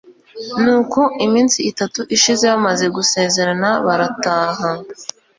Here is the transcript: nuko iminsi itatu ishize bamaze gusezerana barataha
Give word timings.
nuko 0.63 0.99
iminsi 1.25 1.59
itatu 1.71 1.99
ishize 2.15 2.43
bamaze 2.53 2.85
gusezerana 2.95 3.69
barataha 3.85 4.69